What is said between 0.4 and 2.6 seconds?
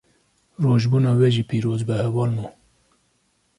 Rojbûna we jî piroz be hevalno